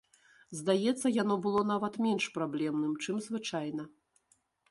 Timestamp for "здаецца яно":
0.59-1.35